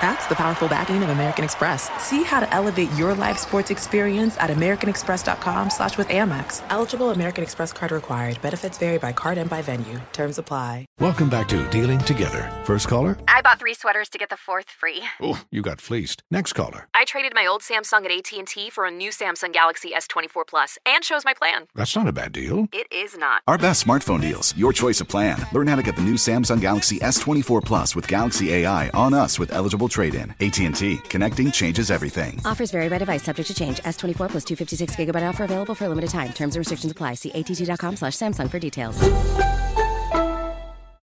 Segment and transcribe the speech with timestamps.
[0.00, 1.90] That's the powerful backing of American Express.
[2.02, 6.62] See how to elevate your live sports experience at americanexpress.com slash with Amex.
[6.68, 8.40] Eligible American Express card required.
[8.42, 9.98] Benefits vary by card and by venue.
[10.12, 10.84] Terms apply.
[11.00, 12.50] Welcome back to Dealing Together.
[12.64, 13.16] First caller?
[13.26, 15.02] I bought three sweaters to get the fourth free.
[15.22, 16.22] Oh, you got fleeced.
[16.30, 16.88] Next caller?
[16.92, 21.02] I traded my old Samsung at AT&T for a new Samsung Galaxy S24 Plus and
[21.02, 21.66] chose my plan.
[21.74, 22.68] That's not a bad deal.
[22.72, 23.42] It is not.
[23.46, 24.54] Our best smartphone deals.
[24.56, 25.38] Your choice of plan.
[25.52, 29.38] Learn how to get the new Samsung Galaxy S24 Plus with Galaxy AI on us
[29.38, 30.34] with eligible trade-in.
[30.40, 30.98] AT&T.
[31.08, 32.40] Connecting changes everything.
[32.44, 33.22] Offers vary by device.
[33.22, 33.78] Subject to change.
[33.78, 36.32] S24 plus 256 gigabyte offer available for a limited time.
[36.32, 37.14] Terms and restrictions apply.
[37.14, 38.96] See att.com slash Samsung for details.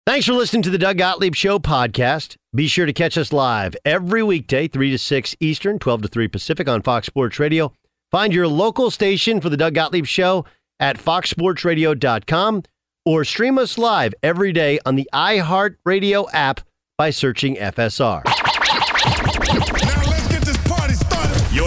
[0.07, 2.37] Thanks for listening to the Doug Gottlieb Show podcast.
[2.55, 6.29] Be sure to catch us live every weekday, 3 to 6 Eastern, 12 to 3
[6.29, 7.73] Pacific on Fox Sports Radio.
[8.13, 10.45] Find your local station for the Doug Gottlieb Show
[10.79, 12.63] at foxsportsradio.com
[13.05, 16.61] or stream us live every day on the iHeartRadio app
[16.97, 18.46] by searching FSR.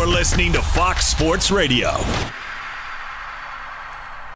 [0.09, 1.91] Listening to Fox Sports Radio.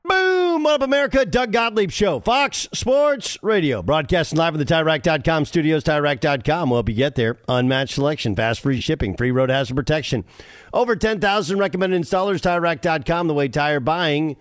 [0.05, 0.63] Boom!
[0.63, 1.25] What up, America?
[1.25, 2.19] Doug Gottlieb Show.
[2.19, 3.81] Fox Sports Radio.
[3.81, 5.83] Broadcasting live from the TireRack.com studios.
[5.83, 7.37] TireRack.com will help you get there.
[7.47, 10.25] Unmatched selection, fast free shipping, free road hazard protection.
[10.73, 12.41] Over 10,000 recommended installers.
[12.41, 14.35] TireRack.com, the way tire buying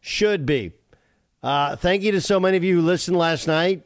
[0.00, 0.72] should be.
[1.42, 3.84] Uh, thank you to so many of you who listened last night.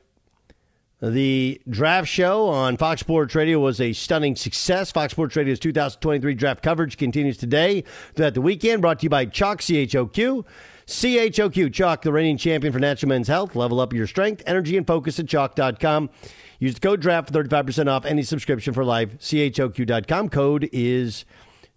[1.00, 4.90] The draft show on Fox Sports Radio was a stunning success.
[4.90, 8.82] Fox Sports Radio's 2023 draft coverage continues today throughout the weekend.
[8.82, 10.44] Brought to you by Chalk CHOQ.
[10.88, 13.54] CHOQ, Chalk, the reigning champion for natural men's health.
[13.54, 16.10] Level up your strength, energy, and focus at chalk.com.
[16.58, 19.18] Use the code DRAFT for 35% off any subscription for life.
[19.18, 20.30] CHOQ.com.
[20.30, 21.24] Code is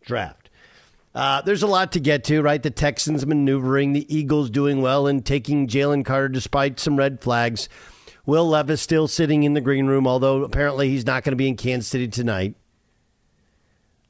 [0.03, 0.49] DRAFT.
[1.13, 2.63] Uh, there's a lot to get to, right?
[2.63, 7.69] The Texans maneuvering, the Eagles doing well, and taking Jalen Carter despite some red flags.
[8.25, 11.47] Will Levis still sitting in the green room, although apparently he's not going to be
[11.47, 12.55] in Kansas City tonight.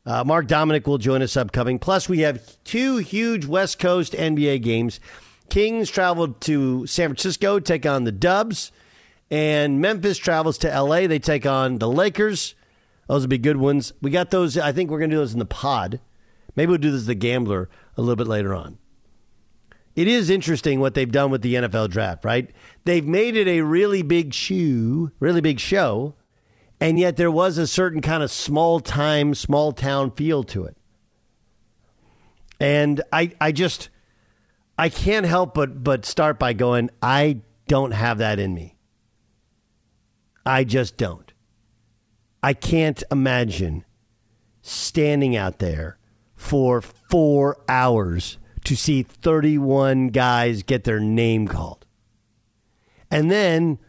[0.05, 1.79] Uh, Mark Dominic will join us upcoming.
[1.79, 4.99] Plus, we have two huge West Coast NBA games.
[5.49, 8.71] Kings traveled to San Francisco, take on the Dubs,
[9.29, 11.07] and Memphis travels to LA.
[11.07, 12.55] They take on the Lakers.
[13.07, 13.93] Those would be good ones.
[14.01, 14.57] We got those.
[14.57, 15.99] I think we're going to do those in the pod.
[16.55, 18.77] Maybe we'll do this the Gambler a little bit later on.
[19.95, 22.49] It is interesting what they've done with the NFL draft, right?
[22.85, 26.15] They've made it a really big shoe, really big show,
[26.79, 30.77] and yet there was a certain kind of small time, small town feel to it.
[32.59, 33.89] And I, I just,
[34.77, 38.77] I can't help but but start by going, I don't have that in me.
[40.45, 41.31] I just don't.
[42.41, 43.85] I can't imagine
[44.61, 45.97] standing out there
[46.35, 51.85] for four hours to see 31 guys get their name called.
[53.09, 53.79] And then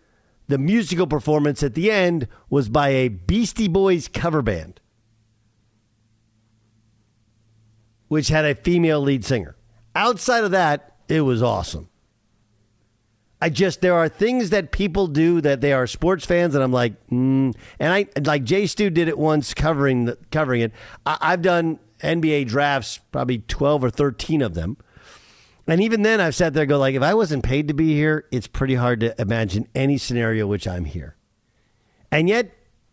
[0.48, 4.80] the musical performance at the end was by a Beastie Boys cover band,
[8.08, 9.56] which had a female lead singer.
[9.94, 11.88] Outside of that, it was awesome.
[13.40, 16.72] I just there are things that people do that they are sports fans, and I'm
[16.72, 17.52] like, mm.
[17.80, 20.72] and I like Jay Stu did it once covering the, covering it.
[21.04, 24.76] I, I've done NBA drafts, probably twelve or thirteen of them,
[25.66, 28.26] and even then I've sat there go like, if I wasn't paid to be here,
[28.30, 31.16] it's pretty hard to imagine any scenario which I'm here,
[32.10, 32.50] and yet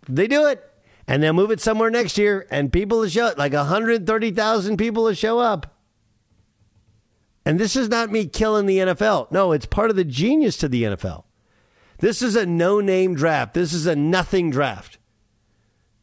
[0.07, 0.63] they do it,
[1.07, 4.77] and they'll move it somewhere next year, and people will show like hundred thirty thousand
[4.77, 5.75] people will show up.
[7.45, 9.31] And this is not me killing the NFL.
[9.31, 11.23] No, it's part of the genius to the NFL.
[11.97, 13.55] This is a no name draft.
[13.55, 14.98] This is a nothing draft.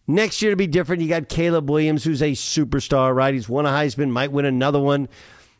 [0.09, 1.03] Next year to be different.
[1.03, 3.35] You got Caleb Williams, who's a superstar, right?
[3.35, 5.09] He's won a Heisman, might win another one.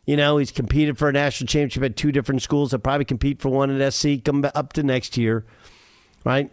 [0.05, 2.71] You know, he's competed for a national championship at two different schools.
[2.71, 5.45] He'll probably compete for one at SC come up to next year,
[6.23, 6.49] right?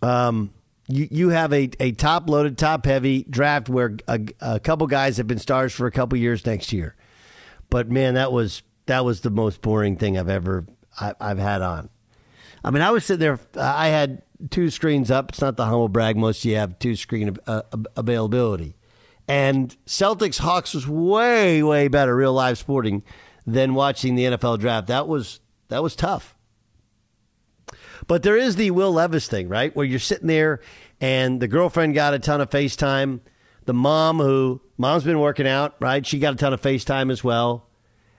[0.00, 0.50] Um,
[0.88, 5.18] you, you have a, a top loaded, top heavy draft where a, a couple guys
[5.18, 6.96] have been stars for a couple years next year.
[7.68, 10.66] But man, that was that was the most boring thing I've ever
[10.98, 11.90] I, have had on.
[12.64, 13.38] I mean, I was sitting there.
[13.56, 15.30] I had two screens up.
[15.30, 16.16] It's not the humble brag.
[16.16, 17.62] Most you have two screen uh,
[17.96, 18.76] availability.
[19.28, 23.02] And Celtics Hawks was way way better, real live sporting,
[23.46, 24.86] than watching the NFL draft.
[24.86, 26.34] That was that was tough.
[28.06, 29.74] But there is the Will Levis thing, right?
[29.74, 30.60] Where you're sitting there
[31.00, 33.20] and the girlfriend got a ton of FaceTime.
[33.64, 36.04] The mom who Mom's been working out, right?
[36.04, 37.68] She got a ton of FaceTime as well.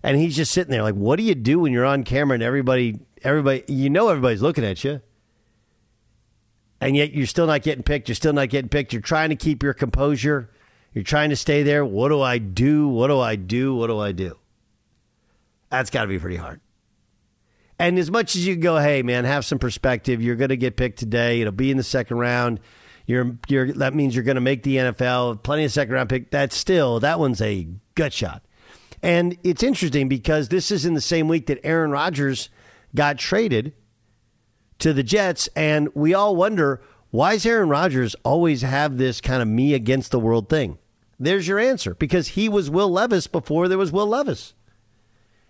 [0.05, 2.43] And he's just sitting there like, what do you do when you're on camera and
[2.43, 5.01] everybody, everybody, you know, everybody's looking at you.
[6.79, 8.07] And yet you're still not getting picked.
[8.07, 8.93] You're still not getting picked.
[8.93, 10.51] You're trying to keep your composure.
[10.93, 11.83] You're trying to stay there.
[11.83, 12.87] What do I do?
[12.87, 13.73] What do I do?
[13.73, 14.37] What do I do?
[15.71, 16.61] That's got to be pretty hard.
[17.79, 20.21] And as much as you go, hey, man, have some perspective.
[20.21, 21.41] You're going to get picked today.
[21.41, 22.59] It'll be in the second round.
[23.07, 25.41] You're you're that means you're going to make the NFL.
[25.41, 26.29] Plenty of second round pick.
[26.29, 28.43] That's still that one's a gut shot.
[29.05, 32.49] And it's interesting because this is in the same week that Aaron Rodgers
[32.95, 33.73] got traded
[34.79, 36.81] to the Jets, and we all wonder
[37.11, 40.79] why does Aaron Rodgers always have this kind of me against the world thing?
[41.19, 44.55] There's your answer because he was Will Levis before there was Will Levis.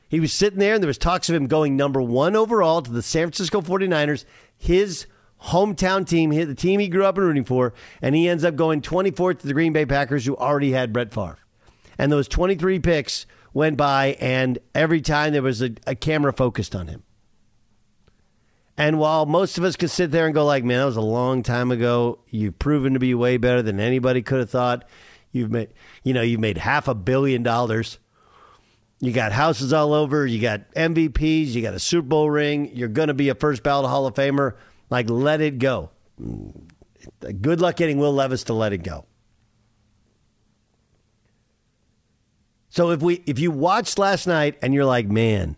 [0.10, 2.92] He was sitting there and there was talks of him going number one overall to
[2.92, 4.25] the San Francisco 49ers.
[4.58, 5.08] His
[5.44, 9.40] hometown team, the team he grew up rooting for, and he ends up going 24th
[9.40, 11.38] to the Green Bay Packers, who already had Brett Favre.
[11.98, 13.25] And those 23 picks
[13.56, 17.02] went by, and every time there was a, a camera focused on him.
[18.78, 21.02] And while most of us could sit there and go like, "Man, that was a
[21.02, 24.86] long time ago," you've proven to be way better than anybody could have thought.
[25.31, 25.69] You've made,
[26.04, 27.98] you know, you've made half a billion dollars.
[29.00, 30.25] You got houses all over.
[30.28, 31.48] You got MVPs.
[31.48, 32.72] You got a Super Bowl ring.
[32.75, 34.56] You're going to be a first ballot Hall of Famer.
[34.90, 35.92] Like, let it go.
[36.22, 36.69] Mm,
[37.42, 39.06] good luck getting Will Levis to let it go.
[42.75, 45.56] So if we if you watched last night and you're like, man,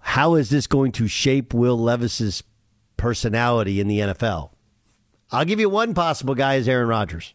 [0.00, 2.42] how is this going to shape Will Levis's
[2.96, 4.50] personality in the NFL?
[5.30, 7.34] I'll give you one possible guy is Aaron Rodgers.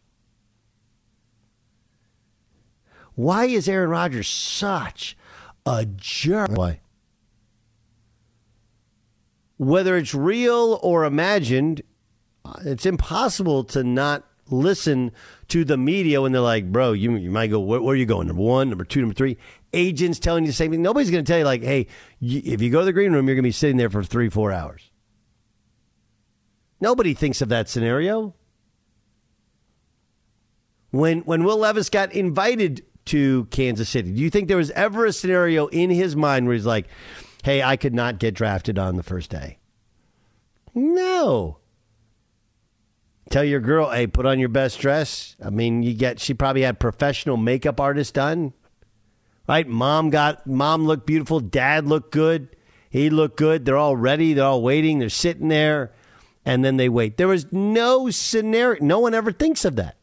[3.16, 5.16] Why is Aaron Rodgers such
[5.66, 6.52] a jerk?
[6.52, 6.82] Why?
[9.58, 11.84] whether it's real or imagined,
[12.66, 15.12] it's impossible to not listen
[15.52, 18.06] to the media when they're like, bro, you, you might go, where, where, are you
[18.06, 18.28] going?
[18.28, 19.38] Number one, number two, number three.
[19.74, 20.82] Agents telling you the same thing.
[20.82, 21.88] Nobody's going to tell you, like, hey,
[22.20, 24.02] you, if you go to the green room, you're going to be sitting there for
[24.02, 24.90] three, four hours.
[26.80, 28.34] Nobody thinks of that scenario.
[30.92, 35.06] When, when Will Levis got invited to Kansas City, do you think there was ever
[35.06, 36.88] a scenario in his mind where he's like,
[37.44, 39.60] hey, I could not get drafted on the first day.
[40.74, 41.61] No.
[43.32, 45.38] Tell your girl, hey, put on your best dress.
[45.42, 48.52] I mean, you get she probably had professional makeup artist done.
[49.48, 49.66] Right?
[49.66, 52.50] Mom got mom looked beautiful, dad looked good.
[52.90, 53.64] He looked good.
[53.64, 55.94] They're all ready, they're all waiting, they're sitting there,
[56.44, 57.16] and then they wait.
[57.16, 58.84] There was no scenario.
[58.84, 59.96] No one ever thinks of that.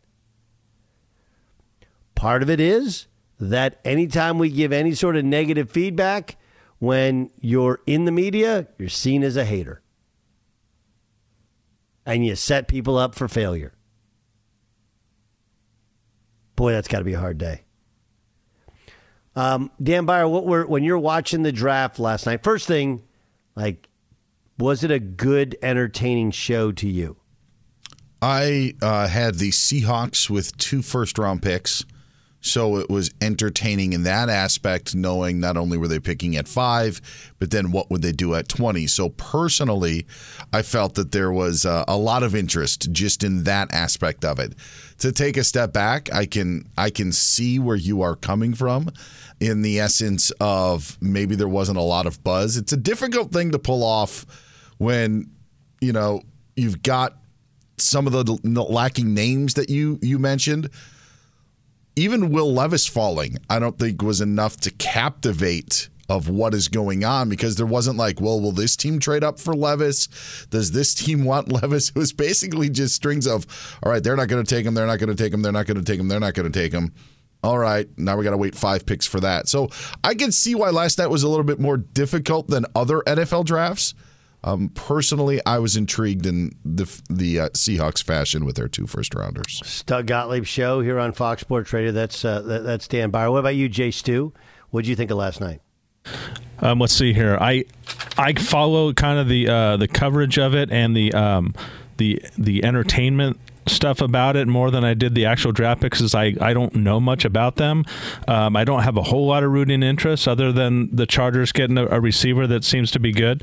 [2.14, 3.08] Part of it is
[3.38, 6.38] that anytime we give any sort of negative feedback,
[6.78, 9.82] when you're in the media, you're seen as a hater.
[12.08, 13.74] And you set people up for failure.
[16.56, 17.62] Boy, that's got to be a hard day.
[19.36, 22.42] Um, Dan Beyer, what were when you're watching the draft last night?
[22.42, 23.04] First thing,
[23.54, 23.88] like,
[24.58, 27.18] was it a good, entertaining show to you?
[28.20, 31.84] I uh, had the Seahawks with two first round picks
[32.40, 37.00] So it was entertaining in that aspect, knowing not only were they picking at five,
[37.38, 38.87] but then what would they do at 20.
[38.87, 40.07] So personally,
[40.52, 44.38] I felt that there was uh, a lot of interest just in that aspect of
[44.38, 44.54] it.
[44.99, 48.90] To take a step back, I can I can see where you are coming from
[49.40, 52.57] in the essence of maybe there wasn't a lot of buzz.
[52.57, 54.26] It's a difficult thing to pull off
[54.78, 55.30] when
[55.80, 56.23] you know
[56.57, 57.16] you've got
[57.76, 60.68] some of the lacking names that you you mentioned
[61.99, 67.05] even Will Levis falling, I don't think was enough to captivate of what is going
[67.05, 70.09] on because there wasn't like, well, will this team trade up for Levis?
[70.49, 71.90] Does this team want Levis?
[71.90, 73.47] It was basically just strings of,
[73.83, 75.52] all right, they're not going to take him, they're not going to take him, they're
[75.52, 76.95] not going to take him, they're not going to take him.
[77.43, 79.49] All right, now we got to wait five picks for that.
[79.49, 79.69] So
[80.02, 83.45] I can see why last night was a little bit more difficult than other NFL
[83.45, 83.95] drafts.
[84.45, 89.14] Um, personally, I was intrigued in the the uh, Seahawks fashion with their two first
[89.14, 89.83] rounders.
[89.87, 91.90] Doug Gottlieb show here on Fox Sports Radio.
[91.90, 93.30] That's uh, that, that's Dan Beyer.
[93.30, 94.33] What about you, Jay Stu?
[94.71, 95.61] What did you think of last night?
[96.61, 97.37] Um, let's see here.
[97.40, 97.64] I
[98.16, 101.54] I follow kind of the uh, the coverage of it and the um,
[101.97, 103.38] the the entertainment
[103.72, 106.00] stuff about it more than I did the actual draft picks.
[106.00, 107.84] Is I, I don't know much about them.
[108.26, 111.78] Um, I don't have a whole lot of rooting interest other than the Chargers getting
[111.78, 113.42] a, a receiver that seems to be good.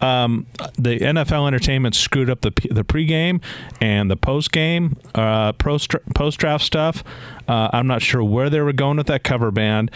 [0.00, 0.46] Um,
[0.78, 3.42] the NFL Entertainment screwed up the the pregame
[3.80, 7.04] and the postgame uh, post draft stuff.
[7.48, 9.90] Uh, I'm not sure where they were going with that cover band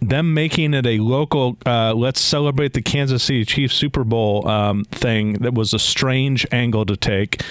[0.00, 4.84] them making it a local uh, let's celebrate the Kansas City Chiefs Super Bowl um,
[4.84, 7.42] thing that was a strange angle to take.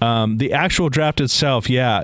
[0.00, 2.02] Um, the actual draft itself, yeah,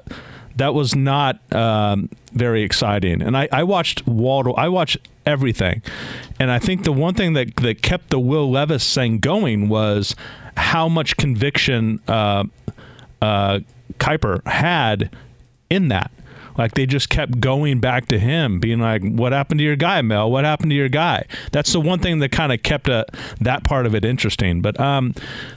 [0.56, 3.22] that was not um, very exciting.
[3.22, 4.52] And I, I watched Waldo.
[4.52, 5.82] I watched everything,
[6.38, 10.14] and I think the one thing that that kept the Will Levis thing going was
[10.56, 12.44] how much conviction uh,
[13.22, 13.60] uh,
[13.98, 15.10] Kiper had
[15.70, 16.10] in that.
[16.58, 20.02] Like they just kept going back to him, being like, "What happened to your guy,
[20.02, 20.30] Mel?
[20.30, 23.04] What happened to your guy?" That's the one thing that kind of kept a, uh,
[23.40, 24.60] that part of it interesting.
[24.60, 25.14] But um,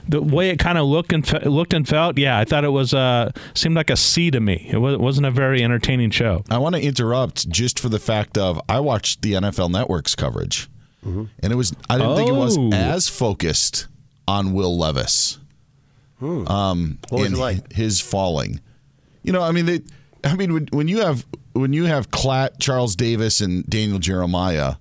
[0.08, 2.70] the way it kind of looked and fe- looked and felt, yeah, I thought it
[2.70, 4.68] was uh, seemed like a C to me.
[4.70, 6.44] It, was, it wasn't a very entertaining show.
[6.48, 10.68] I want to interrupt just for the fact of I watched the NFL Network's coverage,
[11.04, 11.24] mm-hmm.
[11.42, 12.16] and it was I didn't oh.
[12.16, 12.70] think it was oh.
[12.72, 13.88] as focused
[14.28, 15.38] on Will Levis.
[16.20, 16.46] Hmm.
[16.46, 17.72] Um, what was it like?
[17.72, 18.60] His falling.
[19.24, 19.80] You know, I mean, they
[20.24, 24.74] I mean, when, when you have when you have Klatt, Charles Davis, and Daniel Jeremiah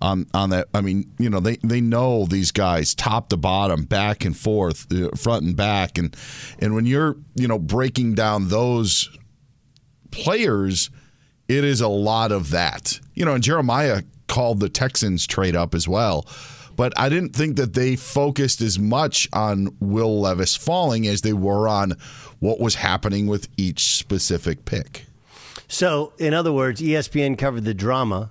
[0.00, 3.84] on on that, I mean, you know, they they know these guys top to bottom,
[3.84, 6.14] back and forth, uh, front and back, and
[6.58, 9.10] and when you're you know breaking down those
[10.10, 10.90] players,
[11.48, 13.00] it is a lot of that.
[13.14, 16.26] You know, and Jeremiah called the Texans trade up as well.
[16.76, 21.32] But I didn't think that they focused as much on Will Levis falling as they
[21.32, 21.94] were on
[22.40, 25.06] what was happening with each specific pick.
[25.68, 28.30] So, in other words, ESPN covered the drama,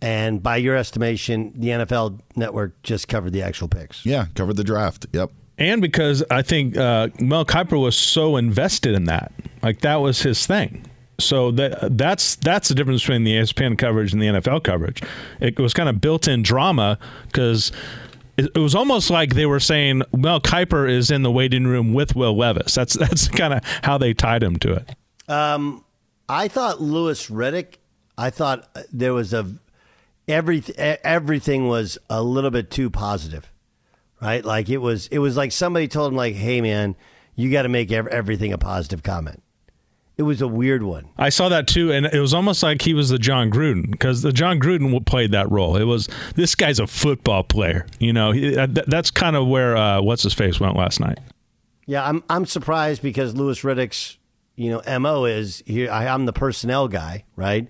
[0.00, 4.04] and by your estimation, the NFL network just covered the actual picks.
[4.04, 5.06] Yeah, covered the draft.
[5.12, 5.30] Yep.
[5.58, 9.32] And because I think uh, Mel Kiper was so invested in that,
[9.62, 10.84] like that was his thing.
[11.24, 15.02] So that that's that's the difference between the ESPN coverage and the NFL coverage.
[15.40, 17.72] It was kind of built-in drama because
[18.36, 22.16] it, was almost like they were saying, "Well, Kiper is in the waiting room with
[22.16, 24.94] Will Levis." That's that's kind of how they tied him to it.
[25.28, 25.84] Um,
[26.28, 27.74] I thought Louis Riddick.
[28.18, 29.54] I thought there was a
[30.28, 30.74] everything.
[30.78, 33.50] Everything was a little bit too positive,
[34.20, 34.44] right?
[34.44, 35.06] Like it was.
[35.08, 36.96] It was like somebody told him, like, "Hey, man,
[37.36, 39.42] you got to make everything a positive comment."
[40.18, 41.08] It was a weird one.
[41.16, 44.20] I saw that too, and it was almost like he was the Jon Gruden because
[44.22, 45.76] the Jon Gruden played that role.
[45.76, 48.30] It was this guy's a football player, you know.
[48.30, 51.18] He, uh, that's kind of where uh, what's his face went last night.
[51.86, 54.18] Yeah, I'm I'm surprised because Louis Riddick's
[54.54, 55.90] you know mo is here.
[55.90, 57.68] I, am the personnel guy, right?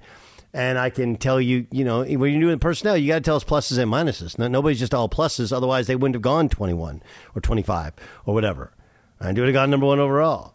[0.53, 3.37] And I can tell you, you know, when you're doing personnel, you got to tell
[3.37, 4.39] us pluses and minuses.
[4.39, 7.03] No, nobody's just all pluses, otherwise they wouldn't have gone 21
[7.35, 7.95] or 25
[8.27, 8.73] or whatever.
[9.19, 10.52] And would have gone number one overall.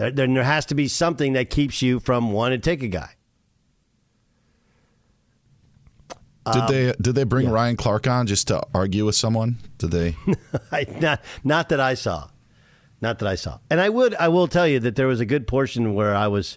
[0.00, 3.10] There, there has to be something that keeps you from wanting to take a guy.
[6.50, 7.52] Did um, they did they bring yeah.
[7.52, 9.58] Ryan Clark on just to argue with someone?
[9.76, 10.16] Did they?
[11.00, 12.30] not not that I saw,
[13.02, 13.58] not that I saw.
[13.68, 16.28] And I would I will tell you that there was a good portion where I
[16.28, 16.56] was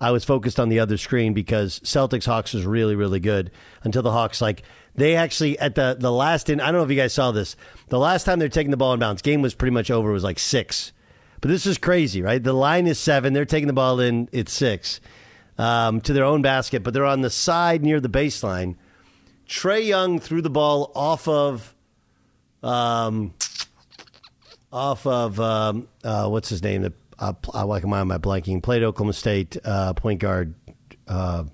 [0.00, 3.50] I was focused on the other screen because Celtics Hawks was really really good
[3.82, 4.62] until the Hawks like
[4.94, 7.54] they actually at the the last in I don't know if you guys saw this
[7.90, 10.14] the last time they're taking the ball in bounds game was pretty much over it
[10.14, 10.92] was like six
[11.40, 12.42] but this is crazy, right?
[12.42, 13.32] The line is seven.
[13.32, 14.28] They're taking the ball in.
[14.32, 15.00] It's six
[15.58, 18.76] um, to their own basket, but they're on the side near the baseline.
[19.46, 21.74] Trae Young threw the ball off of,
[22.62, 23.34] um,
[24.72, 26.82] off of um, uh, what's his name?
[26.82, 28.62] The uh, I on my blanking?
[28.62, 30.54] Played Oklahoma State uh, point guard.
[31.08, 31.44] uh,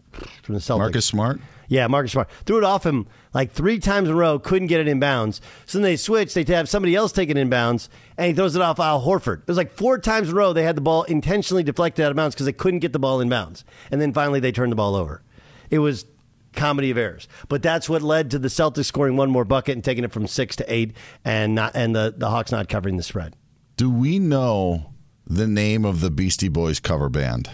[0.43, 0.79] from the Celtics.
[0.79, 1.41] Marcus Smart.
[1.69, 4.38] Yeah, Marcus Smart threw it off him like three times in a row.
[4.38, 5.41] Couldn't get it in bounds.
[5.67, 6.35] So then they switched.
[6.35, 9.42] They have somebody else take it in bounds, and he throws it off Al Horford.
[9.42, 12.11] It was like four times in a row they had the ball intentionally deflected out
[12.11, 13.64] of bounds because they couldn't get the ball in bounds.
[13.90, 15.23] And then finally they turned the ball over.
[15.71, 16.06] It was
[16.54, 17.28] comedy of errors.
[17.49, 20.26] But that's what led to the Celtics scoring one more bucket and taking it from
[20.26, 23.35] six to eight, and not and the the Hawks not covering the spread.
[23.76, 24.92] Do we know
[25.26, 27.50] the name of the Beastie Boys cover band?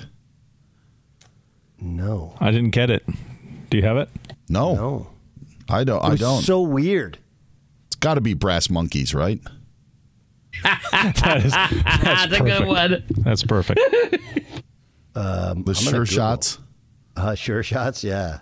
[1.81, 3.05] No, I didn't get it.
[3.71, 4.11] Do you have it?
[4.49, 5.11] No, no,
[5.69, 6.05] I don't.
[6.05, 6.43] It I don't.
[6.43, 7.19] So weird.
[7.87, 9.41] It's got to be Brass Monkeys, right?
[10.63, 13.05] That is, that's, That's a good one.
[13.19, 13.81] That's perfect.
[15.15, 16.59] Um, The I'm sure shots.
[17.17, 18.41] Uh, sure shots, yeah.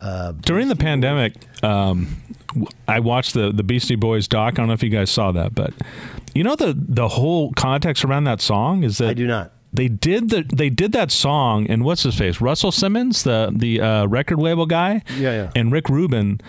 [0.00, 4.54] Uh, During the pandemic, um, w- I watched the the Beastie Boys doc.
[4.54, 5.74] I don't know if you guys saw that, but
[6.34, 9.52] you know the the whole context around that song is that I do not.
[9.72, 12.40] They did the they did that song, and what's his face?
[12.40, 15.50] Russell Simmons, the the uh, record label guy, Yeah, yeah.
[15.56, 16.40] and Rick Rubin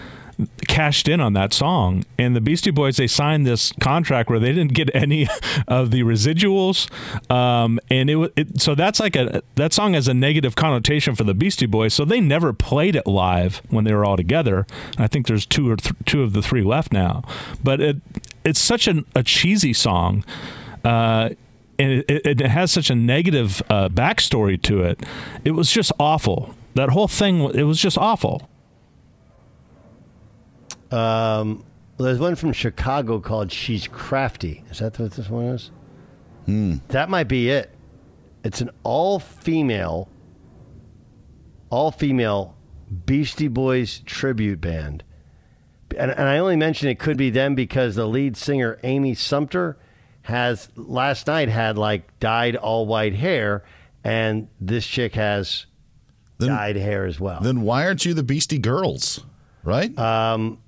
[0.68, 2.06] cashed in on that song.
[2.18, 5.28] And the beastie boys they signed this contract where they didn't get any
[5.68, 6.90] of the residuals.
[7.32, 11.24] Um, and it, it so that's like a that song has a negative connotation for
[11.24, 11.94] the beastie boys.
[11.94, 14.66] So they never played it live when they were all together.
[14.98, 17.24] I think there's two or th- two of the three left now.
[17.64, 17.98] But it
[18.44, 20.24] it's such an, a cheesy song
[20.84, 21.30] uh,
[21.78, 25.02] and it, it, it has such a negative uh, backstory to it.
[25.44, 26.56] It was just awful.
[26.76, 28.48] That whole thing it was just awful
[30.92, 31.66] Um,
[31.98, 35.72] well, there's one from Chicago called "She's Crafty." Is that what this one is?
[36.46, 36.76] Hmm.
[36.90, 37.76] That might be it.
[38.44, 40.10] It's an all-female,
[41.70, 42.56] all-female
[43.06, 45.04] Beastie Boys tribute band,
[45.98, 49.78] and, and I only mention it could be them because the lead singer Amy Sumter
[50.24, 53.64] has last night had like dyed all white hair,
[54.04, 55.66] and this chick has
[56.40, 57.42] dyed hair as well.
[57.42, 59.26] Then why aren't you the Beastie Girls?
[59.64, 59.96] Right?
[60.00, 60.60] Um,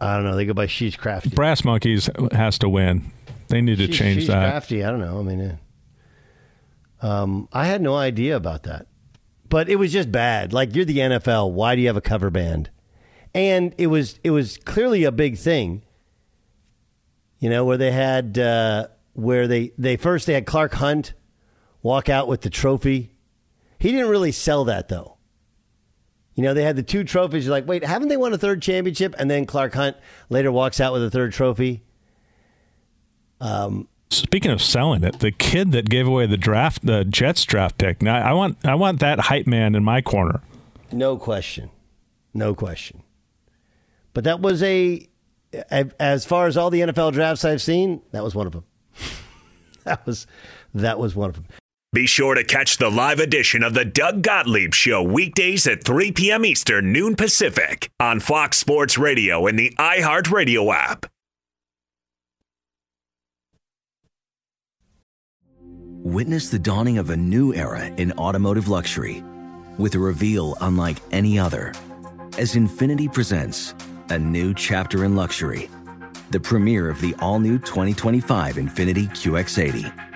[0.00, 0.36] I don't know.
[0.36, 1.30] They go by She's Crafty.
[1.30, 3.10] Brass Monkeys has to win.
[3.48, 4.50] They need to She's- change she's that.
[4.50, 4.84] crafty.
[4.84, 5.18] I don't know.
[5.20, 5.58] I mean,
[7.02, 8.86] uh, um, I had no idea about that,
[9.48, 10.52] but it was just bad.
[10.52, 11.52] Like you're the NFL.
[11.52, 12.70] Why do you have a cover band?
[13.34, 15.82] And it was it was clearly a big thing.
[17.38, 21.12] You know where they had uh, where they they first they had Clark Hunt
[21.82, 23.12] walk out with the trophy.
[23.78, 25.15] He didn't really sell that though.
[26.36, 27.46] You know, they had the two trophies.
[27.46, 29.14] You're like, wait, haven't they won a third championship?
[29.18, 29.96] And then Clark Hunt
[30.28, 31.82] later walks out with a third trophy.
[33.40, 37.78] Um, Speaking of selling it, the kid that gave away the draft, the Jets draft
[37.78, 38.02] pick.
[38.02, 40.42] Now, I want, I want that hype man in my corner.
[40.92, 41.70] No question.
[42.34, 43.02] No question.
[44.12, 45.08] But that was a,
[45.98, 48.64] as far as all the NFL drafts I've seen, that was one of them.
[49.84, 50.26] that was,
[50.74, 51.46] that was one of them.
[51.96, 56.12] Be sure to catch the live edition of the Doug Gottlieb Show weekdays at 3
[56.12, 56.44] p.m.
[56.44, 61.06] Eastern, noon Pacific on Fox Sports Radio and the iHeartRadio app.
[66.02, 69.24] Witness the dawning of a new era in automotive luxury
[69.78, 71.72] with a reveal unlike any other
[72.36, 73.74] as Infiniti presents
[74.10, 75.70] a new chapter in luxury,
[76.30, 80.15] the premiere of the all new 2025 Infiniti QX80.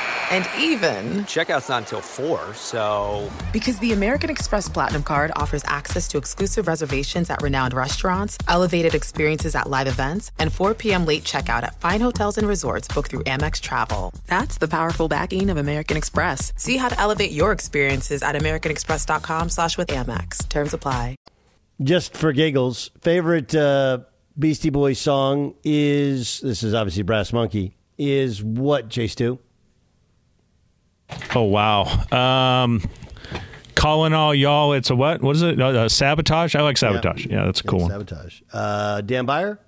[0.31, 3.29] And even, Checkout's not until 4, so.
[3.51, 8.95] because the American Express Platinum Card offers access to exclusive reservations at renowned restaurants, elevated
[8.95, 11.05] experiences at live events, and 4 p.m.
[11.05, 14.13] late checkout at fine hotels and resorts booked through Amex Travel.
[14.27, 16.53] That's the powerful backing of American Express.
[16.55, 20.47] See how to elevate your experiences at americanexpress.com slash with Amex.
[20.47, 21.17] Terms apply.
[21.83, 23.99] Just for giggles, favorite uh,
[24.39, 27.75] Beastie Boys song is this is obviously Brass Monkey.
[27.97, 29.39] Is what Jay Stu?
[31.35, 31.83] Oh wow.
[32.11, 32.81] Um,
[33.75, 34.73] calling all y'all.
[34.73, 35.21] It's a what?
[35.21, 35.59] What is it?
[35.59, 36.55] Uh, sabotage.
[36.55, 37.25] I like sabotage.
[37.25, 37.81] Yeah, that's a cool.
[37.81, 37.91] one.
[37.91, 38.41] Sabotage.
[38.51, 39.59] Uh, Dan Beyer.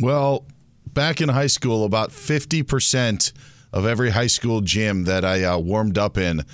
[0.00, 0.44] Well,
[0.86, 3.32] back in high school, about 50%
[3.72, 6.44] of every high school gym that I uh, warmed up in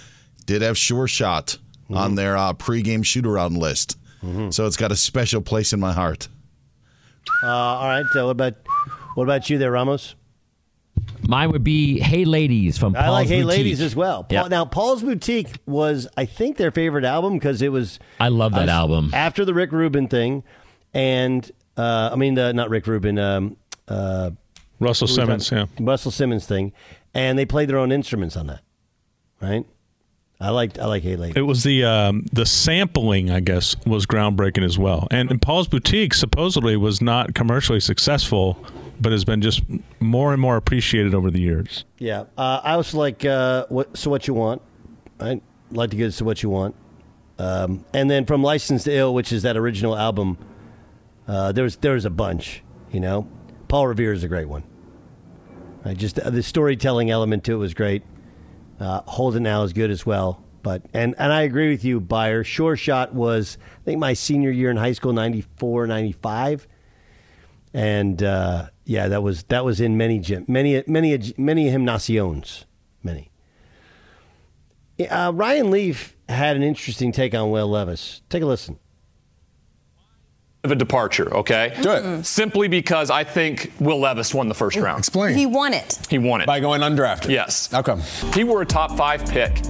[0.47, 1.59] did have Sure Shot
[1.91, 3.99] on their uh, pregame shoot around list.
[4.49, 6.29] So it's got a special place in my heart.
[7.43, 8.07] Uh, all right.
[8.17, 8.55] Uh, what about
[9.17, 10.15] what about you there, Ramos?
[11.27, 13.59] Mine would be Hey Ladies from Paul's I like Hey Boutique.
[13.59, 14.25] Ladies as well.
[14.25, 14.51] Paul, Yep.
[14.51, 17.99] Now, Paul's Boutique was, I think, their favorite album because it was.
[18.21, 19.11] I love that uh, album.
[19.15, 20.43] After the Rick Rubin thing,
[20.93, 23.57] and uh, I mean, uh, not Rick Rubin, um,
[23.89, 24.31] uh,
[24.81, 26.73] Russell who were we Simmons, talking- Russell Simmons thing,
[27.15, 28.61] and they played their own instruments on that,
[29.41, 29.65] right?
[30.41, 31.37] I liked I like Hey Ladies.
[31.37, 35.07] It was the um, the sampling, I guess, was groundbreaking as well.
[35.11, 38.59] And, and Paul's Boutique supposedly was not commercially successful,
[39.05, 39.63] but has been just
[40.01, 41.85] more and more appreciated over the years.
[41.99, 44.63] Yeah, uh, I was like uh, what so what you want.
[45.21, 46.75] I like to get to what you want,
[47.39, 50.39] um, and then from Licensed to Ill, which is that original album.
[51.29, 53.29] Uh, there's there's a bunch, you know.
[53.69, 54.65] Paul Revere is a great one.
[55.85, 58.03] I just the storytelling element to it was great.
[58.81, 60.43] Uh, Hold It Now is good as well.
[60.63, 62.43] But and and I agree with you, Beyer.
[62.43, 66.67] Sure Shot was I think my senior year in high school, 94, 95.
[67.75, 72.65] And uh, yeah, that was that was in many gym, many many many gymnasions,
[73.03, 73.31] many.
[75.11, 78.23] Uh, Ryan Leaf had an interesting take on Will Levis.
[78.31, 78.79] Take a listen.
[80.63, 81.77] of a departure, okay?
[81.83, 82.25] Do it.
[82.25, 85.01] Simply because I think Will Levis won the first round.
[85.01, 85.37] Explain.
[85.37, 85.99] He won it.
[86.09, 86.47] He won it.
[86.47, 87.29] By going undrafted.
[87.29, 87.71] Yes.
[87.71, 88.01] How come?
[88.33, 89.61] He were a top five pick.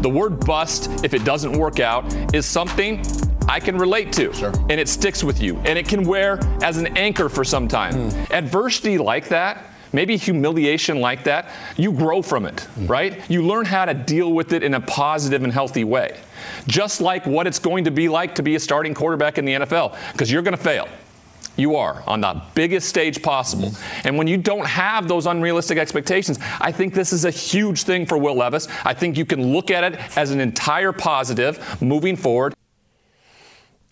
[0.00, 3.02] The word bust, if it doesn't work out, is something
[3.48, 4.32] I can relate to.
[4.34, 4.52] Sure.
[4.68, 5.56] And it sticks with you.
[5.64, 8.10] And it can wear as an anchor for some time.
[8.10, 8.32] Hmm.
[8.32, 12.86] Adversity like that, maybe humiliation like that, you grow from it, hmm.
[12.86, 13.30] right?
[13.30, 16.20] You learn how to deal with it in a positive and healthy way.
[16.66, 19.54] Just like what it's going to be like to be a starting quarterback in the
[19.54, 20.86] NFL, because you're going to fail.
[21.56, 23.70] You are on the biggest stage possible.
[23.70, 24.06] Hmm.
[24.08, 28.04] And when you don't have those unrealistic expectations, I think this is a huge thing
[28.04, 28.68] for Will Levis.
[28.84, 32.54] I think you can look at it as an entire positive moving forward.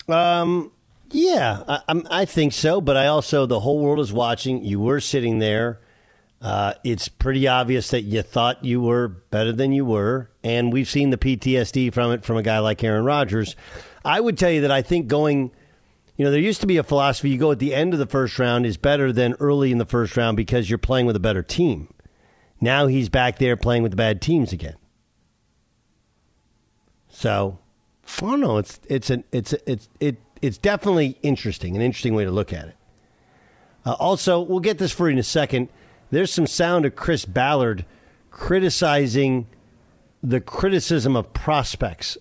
[0.07, 0.71] Um,
[1.11, 2.81] yeah, I, I'm, I think so.
[2.81, 4.63] But I also, the whole world is watching.
[4.63, 5.79] You were sitting there.
[6.41, 10.87] Uh, it's pretty obvious that you thought you were better than you were, and we've
[10.87, 13.55] seen the PTSD from it from a guy like Aaron Rodgers.
[14.05, 15.51] I would tell you that I think going,
[16.15, 18.05] you know, there used to be a philosophy: you go at the end of the
[18.05, 21.19] first round is better than early in the first round because you're playing with a
[21.19, 21.91] better team.
[22.61, 24.75] Now he's back there playing with the bad teams again.
[27.09, 27.57] So
[28.21, 28.59] I don't.
[28.59, 32.67] It's it's an it's it's it it's definitely interesting, an interesting way to look at
[32.69, 32.75] it.
[33.85, 35.69] Uh, also, we'll get this for you in a second.
[36.11, 37.85] There's some sound of Chris Ballard
[38.31, 39.47] criticizing
[40.23, 42.17] the criticism of prospects.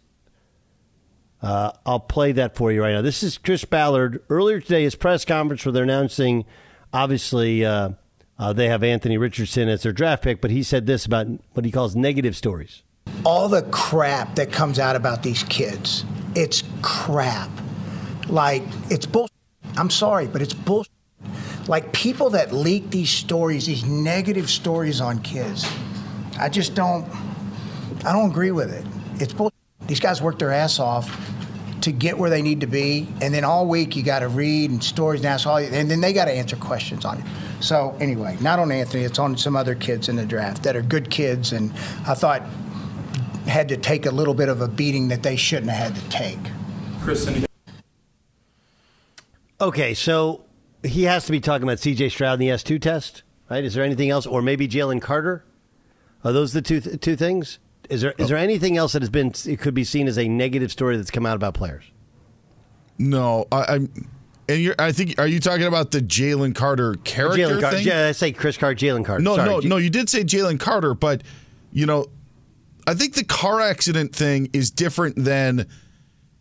[1.42, 3.02] Uh, I'll play that for you right now.
[3.02, 6.44] This is Chris Ballard earlier today, his press conference where they're announcing,
[6.92, 7.90] obviously, uh,
[8.38, 11.64] uh, they have Anthony Richardson as their draft pick, but he said this about what
[11.64, 12.82] he calls negative stories.
[13.24, 16.04] All the crap that comes out about these kids
[16.36, 17.50] it's crap.
[18.28, 19.28] Like it's bull.
[19.76, 20.86] I'm sorry, but it's bull.
[21.66, 25.68] Like people that leak these stories, these negative stories on kids.
[26.38, 27.08] I just don't.
[28.04, 28.86] I don't agree with it.
[29.20, 29.52] It's bull.
[29.86, 31.32] These guys work their ass off
[31.80, 34.70] to get where they need to be, and then all week you got to read
[34.70, 37.24] and stories and ask all, and then they got to answer questions on it.
[37.60, 40.82] So anyway, not on Anthony, it's on some other kids in the draft that are
[40.82, 41.72] good kids, and
[42.06, 42.42] I thought
[43.46, 46.08] had to take a little bit of a beating that they shouldn't have had to
[46.10, 46.38] take.
[47.02, 47.28] Chris,
[49.60, 50.44] Okay, so
[50.84, 52.10] he has to be talking about C.J.
[52.10, 53.64] Stroud in the S two test, right?
[53.64, 55.44] Is there anything else, or maybe Jalen Carter?
[56.24, 57.58] Are those the two th- two things?
[57.88, 60.28] Is there is there anything else that has been it could be seen as a
[60.28, 61.84] negative story that's come out about players?
[62.98, 64.10] No, I, I'm.
[64.48, 67.76] And you're, I think, are you talking about the Jalen Carter character Jalen Carter.
[67.78, 67.86] thing?
[67.86, 69.22] Yeah, I say Chris Carter, Jalen Carter.
[69.22, 69.48] No, Sorry.
[69.48, 69.76] no, no.
[69.76, 71.22] You did say Jalen Carter, but
[71.72, 72.06] you know,
[72.86, 75.66] I think the car accident thing is different than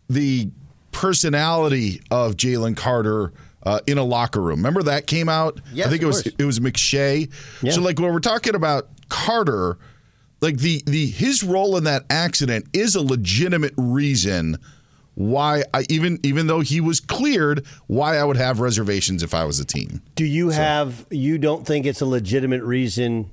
[0.08, 0.50] the
[0.92, 3.32] personality of Jalen Carter
[3.64, 4.58] uh, in a locker room.
[4.58, 5.60] Remember that came out?
[5.72, 6.34] Yes, I think it was course.
[6.38, 7.30] it was McShay.
[7.62, 7.72] Yeah.
[7.72, 9.76] So like when we're talking about Carter,
[10.40, 14.56] like the the his role in that accident is a legitimate reason
[15.14, 19.44] why I even even though he was cleared, why I would have reservations if I
[19.44, 20.02] was a team.
[20.14, 23.30] Do you have you don't think it's a legitimate reason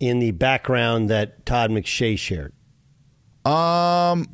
[0.00, 2.52] in the background that Todd McShay shared?
[3.44, 4.26] Um,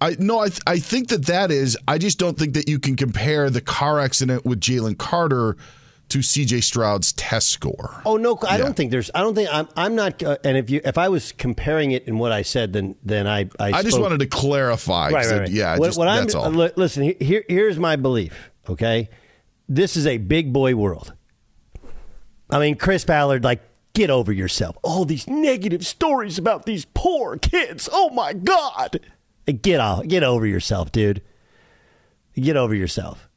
[0.00, 1.76] I no, I th- I think that that is.
[1.86, 5.56] I just don't think that you can compare the car accident with Jalen Carter
[6.08, 6.60] to C.J.
[6.60, 8.02] Stroud's test score.
[8.04, 9.10] Oh no, I don't think there's.
[9.14, 9.68] I don't think I'm.
[9.76, 10.22] I'm not.
[10.22, 13.26] Uh, and if you, if I was comparing it in what I said, then then
[13.26, 13.48] I.
[13.58, 15.10] I, I, just wanted to clarify.
[15.10, 15.50] Right, right, right.
[15.50, 16.60] Yeah, What, just, what I'm, all.
[16.60, 18.50] uh, listen, here, here's my belief.
[18.68, 19.08] Okay,
[19.68, 21.14] this is a big boy world.
[22.50, 23.62] I mean, Chris Ballard, like,
[23.94, 24.76] get over yourself.
[24.82, 27.88] All these negative stories about these poor kids.
[27.92, 29.00] Oh my God!
[29.62, 31.22] Get out, get over yourself, dude.
[32.34, 33.28] Get over yourself.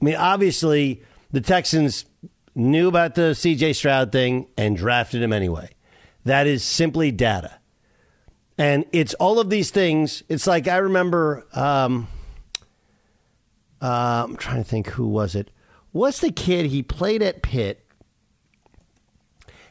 [0.00, 2.04] I mean, obviously, the Texans
[2.54, 3.72] knew about the C.J.
[3.74, 5.70] Stroud thing and drafted him anyway.
[6.24, 7.58] That is simply data.
[8.58, 10.22] And it's all of these things.
[10.28, 11.46] It's like I remember.
[11.52, 12.08] Um,
[13.80, 15.50] uh, I'm trying to think who was it.
[15.92, 16.66] What's the kid?
[16.66, 17.85] He played at Pitt,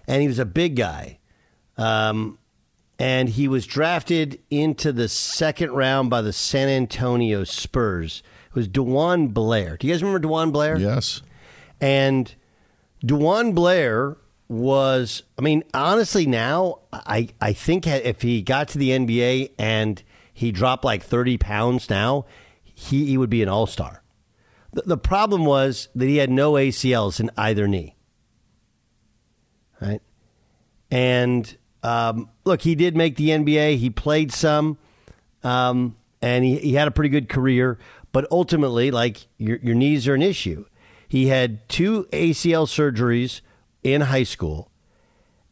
[0.08, 1.20] and he was a big guy.
[1.78, 2.40] Um,
[2.98, 8.24] and he was drafted into the second round by the San Antonio Spurs.
[8.50, 9.78] It was DeJuan Blair.
[9.78, 10.78] Do you guys remember DeJuan Blair?
[10.78, 11.22] Yes.
[11.82, 12.34] And
[13.04, 18.92] DeJuan Blair was, I mean, honestly, now I I think if he got to the
[18.92, 20.02] NBA and
[20.34, 22.26] he dropped like thirty pounds now,
[22.64, 24.04] he, he would be an all star.
[24.74, 27.95] The, the problem was that he had no ACLs in either knee.
[29.82, 30.02] Right,
[30.90, 33.78] and um, look, he did make the NBA.
[33.78, 34.78] He played some,
[35.44, 37.78] um, and he, he had a pretty good career.
[38.12, 40.66] But ultimately, like your your knees are an issue.
[41.08, 43.42] He had two ACL surgeries
[43.84, 44.72] in high school,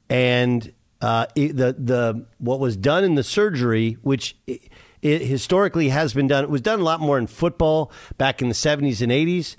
[0.10, 4.60] and uh, it- the the what was done in the surgery, which i
[5.02, 8.48] it historically has been done, it was done a lot more in football back in
[8.48, 9.58] the seventies and eighties,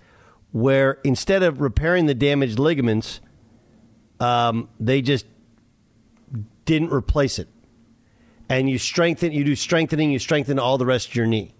[0.52, 3.20] where instead of repairing the damaged ligaments,
[4.20, 5.26] um, they just
[6.64, 7.48] didn't replace it,
[8.48, 11.54] and you strengthen, you do strengthening, you strengthen all the rest of your knee.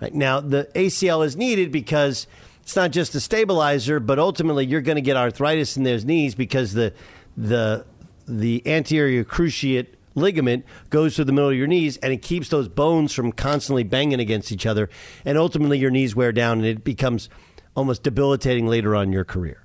[0.00, 0.14] Right.
[0.14, 2.26] Now, the ACL is needed because
[2.62, 6.34] it's not just a stabilizer, but ultimately you're going to get arthritis in those knees
[6.34, 6.92] because the
[7.36, 7.84] the
[8.26, 12.68] the anterior cruciate ligament goes through the middle of your knees and it keeps those
[12.68, 14.88] bones from constantly banging against each other
[15.24, 17.28] and ultimately your knees wear down and it becomes
[17.76, 19.63] almost debilitating later on in your career.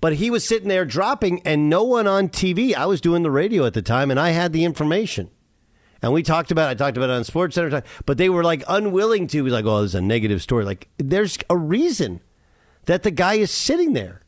[0.00, 2.74] But he was sitting there dropping and no one on TV.
[2.74, 5.30] I was doing the radio at the time and I had the information.
[6.02, 8.62] And we talked about I talked about it on Sports Center, but they were like
[8.68, 9.42] unwilling to.
[9.42, 12.22] Was like, "Oh, there's a negative story." Like, there's a reason
[12.86, 14.22] that the guy is sitting there.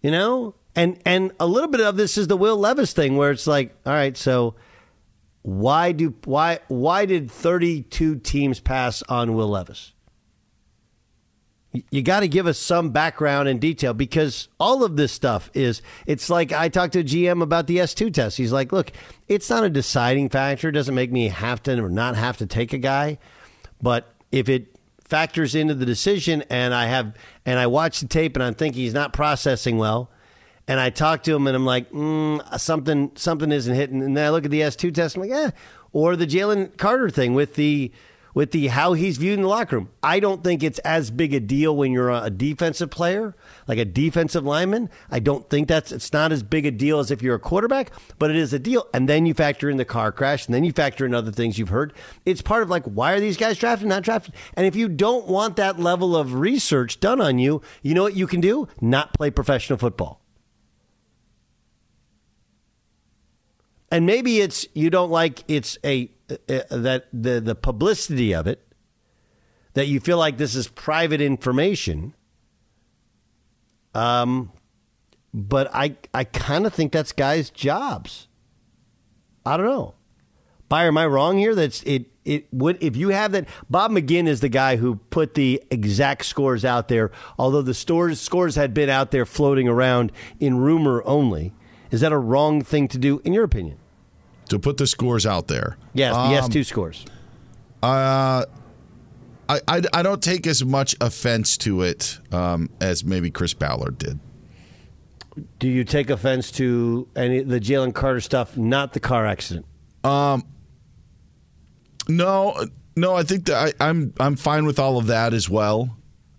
[0.00, 3.30] You know, and and a little bit of this is the Will Levis thing, where
[3.30, 4.54] it's like, all right, so
[5.42, 9.92] why do why why did 32 teams pass on Will Levis?
[11.72, 15.82] You got to give us some background and detail because all of this stuff is
[16.06, 18.38] it's like I talked to a GM about the S2 test.
[18.38, 18.92] He's like, "Look,
[19.28, 20.70] it's not a deciding factor.
[20.70, 23.18] It doesn't make me have to or not have to take a guy,
[23.82, 28.36] but if it factors into the decision and I have and I watch the tape
[28.36, 30.10] and I'm thinking he's not processing well,
[30.66, 34.26] and I talk to him and I'm like, mm, something something isn't hitting, and then
[34.26, 35.50] I look at the S2 test, I'm like, yeah,
[35.92, 37.92] or the Jalen Carter thing with the
[38.34, 39.90] with the how he's viewed in the locker room.
[40.02, 43.34] I don't think it's as big a deal when you're a defensive player,
[43.66, 44.90] like a defensive lineman.
[45.10, 47.90] I don't think that's it's not as big a deal as if you're a quarterback,
[48.18, 48.86] but it is a deal.
[48.92, 51.58] And then you factor in the car crash, and then you factor in other things
[51.58, 51.92] you've heard.
[52.24, 54.34] It's part of like why are these guys drafted, not drafted?
[54.54, 58.16] And if you don't want that level of research done on you, you know what
[58.16, 58.68] you can do?
[58.80, 60.22] Not play professional football.
[63.90, 68.68] And maybe it's you don't like it's a that the the publicity of it
[69.74, 72.14] that you feel like this is private information.
[73.94, 74.52] Um,
[75.32, 78.28] but I I kind of think that's guys' jobs.
[79.46, 79.94] I don't know.
[80.68, 81.54] Beyer, am I wrong here?
[81.54, 82.06] That's it.
[82.24, 83.48] It would if you have that.
[83.70, 87.10] Bob McGinn is the guy who put the exact scores out there.
[87.38, 91.54] Although the stores scores had been out there floating around in rumor only.
[91.90, 93.78] Is that a wrong thing to do, in your opinion?
[94.48, 95.76] To put the scores out there?
[95.94, 97.04] Yes, the Um, S2 scores.
[97.82, 98.44] Uh,
[99.48, 103.98] I, I, I don't take as much offense to it um, as maybe Chris Ballard
[103.98, 104.18] did.
[105.58, 109.64] Do you take offense to any the Jalen Carter stuff, not the car accident?
[110.02, 110.44] Um,
[112.08, 112.56] no,
[112.96, 115.96] no, I think that I, I'm I'm fine with all of that as well.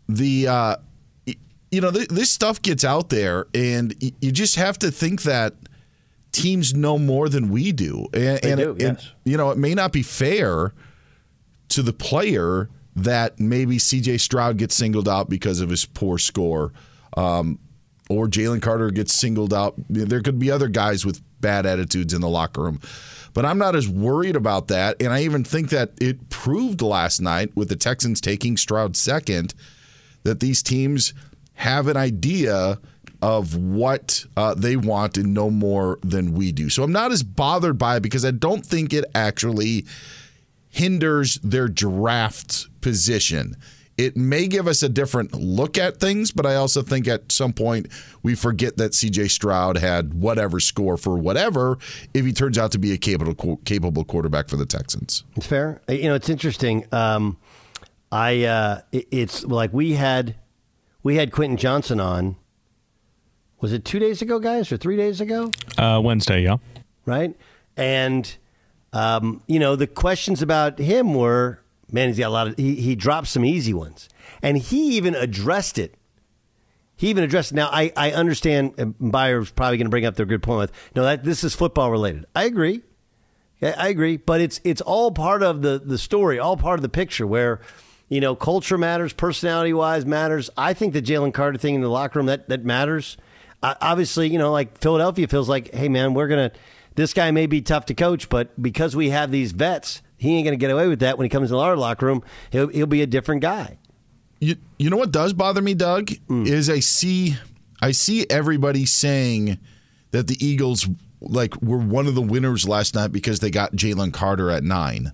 [0.09, 0.75] The uh,
[1.71, 5.21] you know th- this stuff gets out there, and y- you just have to think
[5.23, 5.53] that
[6.31, 9.73] teams know more than we do, and, and do, it- and, you know it may
[9.73, 10.73] not be fair
[11.69, 14.17] to the player that maybe C.J.
[14.17, 16.73] Stroud gets singled out because of his poor score,
[17.15, 17.59] um,
[18.09, 19.75] or Jalen Carter gets singled out.
[19.89, 22.81] There could be other guys with bad attitudes in the locker room.
[23.33, 24.99] But I'm not as worried about that.
[25.01, 29.53] And I even think that it proved last night with the Texans taking Stroud second
[30.23, 31.13] that these teams
[31.53, 32.79] have an idea
[33.21, 36.69] of what uh, they want and no more than we do.
[36.69, 39.85] So I'm not as bothered by it because I don't think it actually
[40.69, 43.55] hinders their draft position.
[43.97, 47.51] It may give us a different look at things, but I also think at some
[47.51, 47.87] point
[48.23, 51.77] we forget that CJ Stroud had whatever score for whatever
[52.13, 55.25] if he turns out to be a capable capable quarterback for the Texans.
[55.35, 55.81] It's fair.
[55.89, 56.85] You know, it's interesting.
[56.93, 57.35] Um,
[58.09, 60.35] I uh, it's like we had
[61.03, 62.37] we had Quentin Johnston on.
[63.61, 65.51] Was it two days ago, guys, or three days ago?
[65.77, 66.57] Uh, Wednesday, yeah.
[67.05, 67.35] Right,
[67.75, 68.37] and
[68.93, 71.59] um, you know the questions about him were,
[71.91, 72.57] man, he's got a lot of.
[72.57, 74.09] He, he dropped some easy ones,
[74.41, 75.95] and he even addressed it.
[76.95, 77.51] He even addressed.
[77.51, 77.55] It.
[77.55, 78.75] Now, I I understand.
[78.77, 81.55] and Beyer's probably going to bring up their good point with no that this is
[81.55, 82.25] football related.
[82.35, 82.83] I agree.
[83.61, 86.81] Yeah, I agree, but it's it's all part of the the story, all part of
[86.81, 87.59] the picture where
[88.07, 90.49] you know culture matters, personality wise matters.
[90.55, 93.17] I think the Jalen Carter thing in the locker room that that matters.
[93.61, 96.51] Uh, obviously, you know, like Philadelphia feels like, hey man, we're gonna.
[96.95, 100.45] This guy may be tough to coach, but because we have these vets, he ain't
[100.45, 102.23] gonna get away with that when he comes in our locker room.
[102.51, 103.77] He'll he'll be a different guy.
[104.39, 107.35] You you know what does bother me, Doug, is I see
[107.81, 109.59] I see everybody saying
[110.11, 110.87] that the Eagles
[111.21, 115.11] like were one of the winners last night because they got Jalen Carter at nine.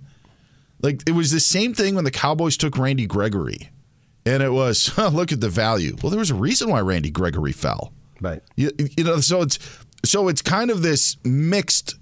[0.82, 3.72] Like it was the same thing when the Cowboys took Randy Gregory,
[4.26, 5.96] and it was look at the value.
[6.02, 7.94] Well, there was a reason why Randy Gregory fell.
[8.22, 8.42] Right.
[8.56, 9.60] You, you know, so it's
[10.04, 11.96] so it's kind of this mixed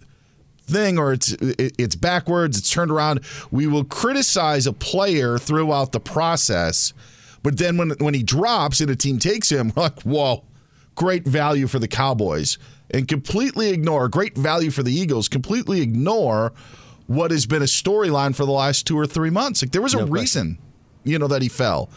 [0.65, 2.57] thing, or it's it, it's backwards.
[2.57, 3.21] It's turned around.
[3.51, 6.93] We will criticize a player throughout the process,
[7.41, 10.43] but then when when he drops and a team takes him, we're like, whoa,
[10.95, 12.57] great value for the Cowboys,
[12.91, 15.27] and completely ignore great value for the Eagles.
[15.27, 16.53] Completely ignore
[17.07, 19.61] what has been a storyline for the last two or three months.
[19.61, 20.13] Like there was a question.
[20.13, 20.57] reason,
[21.03, 21.89] you know, that he fell.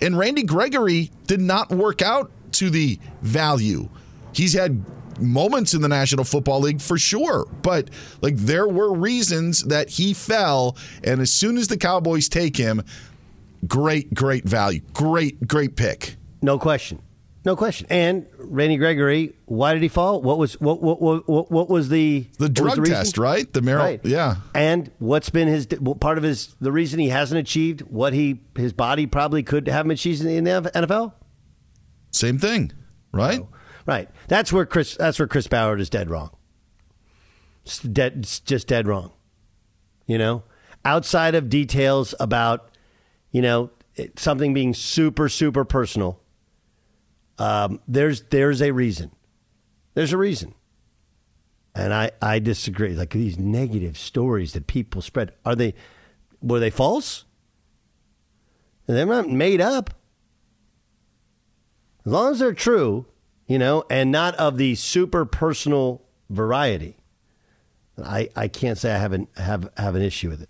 [0.00, 3.88] And Randy Gregory did not work out to the value.
[4.32, 4.84] He's had
[5.20, 7.90] moments in the National Football League for sure, but
[8.22, 10.76] like there were reasons that he fell.
[11.02, 12.82] And as soon as the Cowboys take him,
[13.66, 14.80] great, great value.
[14.92, 16.16] Great, great pick.
[16.42, 17.00] No question.
[17.44, 17.86] No question.
[17.88, 20.20] And Randy Gregory, why did he fall?
[20.20, 22.94] What was what what what, what, was the The drug reason?
[22.94, 23.50] test, right?
[23.50, 24.00] The mar- Right.
[24.04, 24.36] yeah.
[24.54, 25.66] And what's been his
[26.00, 29.86] part of his the reason he hasn't achieved what he his body probably could have
[29.86, 31.12] him achieve in the NFL?
[32.10, 32.72] Same thing,
[33.12, 33.40] right?
[33.86, 34.08] Right.
[34.28, 36.30] That's where Chris that's where Chris Ballard is dead wrong.
[37.64, 39.12] It's dead it's just dead wrong.
[40.06, 40.42] You know?
[40.84, 42.70] Outside of details about,
[43.30, 46.20] you know, it- something being super, super personal,
[47.38, 49.10] um, there's there's a reason.
[49.94, 50.54] There's a reason.
[51.74, 52.94] And I, I disagree.
[52.94, 55.74] Like these negative stories that people spread, are they
[56.42, 57.24] were they false?
[58.86, 59.90] They're not made up.
[62.08, 63.04] As long as they're true,
[63.46, 66.96] you know, and not of the super personal variety,
[68.02, 70.48] I, I can't say I have an have have an issue with it.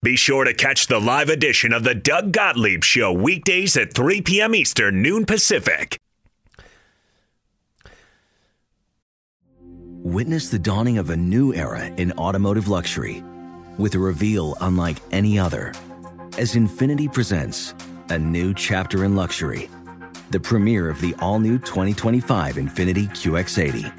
[0.00, 4.22] Be sure to catch the live edition of the Doug Gottlieb Show weekdays at 3
[4.22, 4.54] p.m.
[4.54, 5.98] Eastern, noon Pacific.
[10.04, 13.24] Witness the dawning of a new era in automotive luxury
[13.76, 15.74] with a reveal unlike any other
[16.38, 17.74] as Infiniti presents
[18.08, 19.68] a new chapter in luxury,
[20.32, 23.92] the premiere of the all new 2025 Infiniti QX80.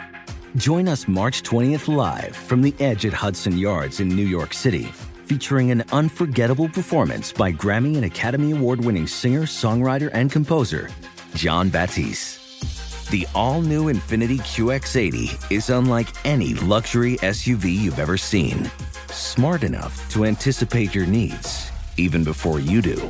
[0.55, 4.85] Join us March 20th live from the edge at Hudson Yards in New York City,
[5.25, 10.89] featuring an unforgettable performance by Grammy and Academy Award winning singer, songwriter, and composer,
[11.35, 13.09] Jon Batiste.
[13.11, 18.69] The all new Infiniti QX80 is unlike any luxury SUV you've ever seen.
[19.09, 23.09] Smart enough to anticipate your needs even before you do.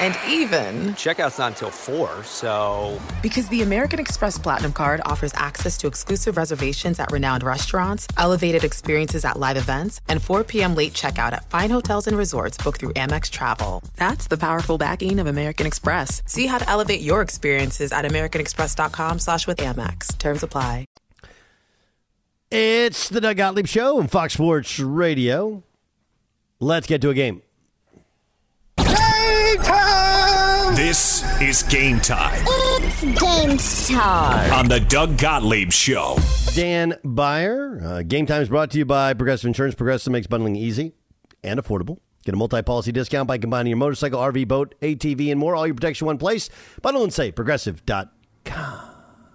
[0.00, 3.00] And even, Checkout's not until 4, so.
[3.22, 8.64] because the American Express Platinum card offers access to exclusive reservations at renowned restaurants, elevated
[8.64, 10.74] experiences at live events, and 4 p.m.
[10.74, 13.82] late checkout at fine hotels and resorts booked through Amex Travel.
[13.96, 16.22] That's the powerful backing of American Express.
[16.26, 20.16] See how to elevate your experiences at americanexpress.com slash with Amex.
[20.18, 20.86] Terms apply.
[22.50, 25.62] It's the Doug Gottlieb Show on Fox Sports Radio.
[26.60, 27.42] Let's get to a game.
[30.74, 33.56] This is game time It's game
[33.98, 34.52] time.
[34.52, 36.16] on the Doug Gottlieb Show.
[36.54, 37.80] Dan Beyer.
[37.84, 39.74] Uh, game time is brought to you by Progressive Insurance.
[39.74, 40.92] Progressive makes bundling easy
[41.44, 41.98] and affordable.
[42.24, 45.54] Get a multi-policy discount by combining your motorcycle, RV, boat, ATV, and more.
[45.54, 46.50] All your protection in one place.
[46.82, 47.34] Bundle and save.
[47.36, 48.80] Progressive.com.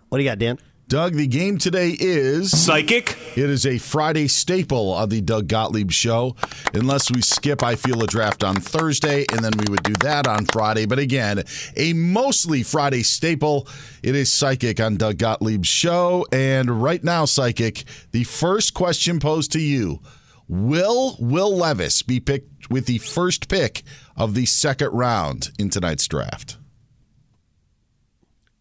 [0.10, 0.58] What do you got, Dan?
[0.90, 3.16] Doug, the game today is Psychic.
[3.38, 6.36] It is a Friday staple on the Doug Gottlieb show.
[6.74, 10.26] Unless we skip I Feel a Draft on Thursday, and then we would do that
[10.26, 10.88] on Friday.
[10.88, 11.44] But again,
[11.78, 13.68] a mostly Friday staple.
[14.02, 16.26] It is Psychic on Doug Gottlieb's show.
[16.32, 20.00] And right now, Psychic, the first question posed to you
[20.48, 23.84] Will Will Levis be picked with the first pick
[24.18, 26.58] of the second round in tonight's draft?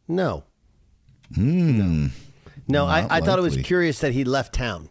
[0.06, 0.44] No.
[1.34, 2.06] Hmm.
[2.66, 3.64] No, I, I thought it was likely.
[3.64, 4.90] curious that he left town.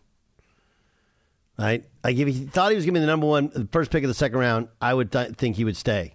[1.59, 1.85] Right?
[2.03, 4.03] Like if he thought he was going to be the number one, the first pick
[4.03, 6.13] of the second round, I would th- think he would stay,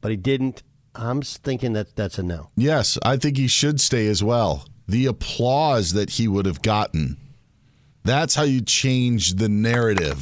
[0.00, 0.62] but he didn't.
[0.94, 2.50] I'm thinking that that's a no.
[2.56, 4.64] Yes, I think he should stay as well.
[4.86, 7.16] The applause that he would have gotten.
[8.04, 10.20] That's how you change the narrative.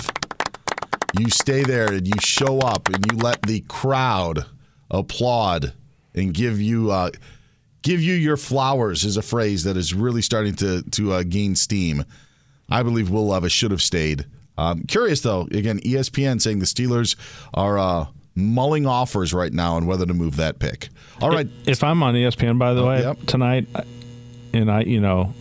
[1.19, 4.47] You stay there and you show up and you let the crowd
[4.91, 5.75] applaud
[6.15, 7.11] and give you uh,
[7.83, 11.55] give you your flowers is a phrase that is really starting to to uh, gain
[11.55, 12.05] steam.
[12.71, 14.25] I believe Will Levis should have stayed.
[14.57, 17.17] Um, curious though, again, ESPN saying the Steelers
[17.55, 20.89] are uh, mulling offers right now on whether to move that pick.
[21.21, 23.19] All right, If I'm on ESPN, by the Oh, way, yep.
[23.27, 23.67] tonight,
[24.53, 25.33] and I, you know,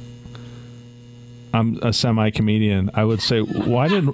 [1.53, 4.05] I'm a semi comedian, I would say, why did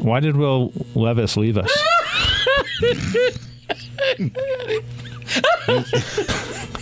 [0.00, 1.70] Why did Will Levis leave us?